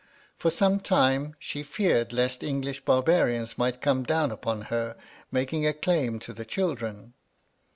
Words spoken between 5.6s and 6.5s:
a claim to the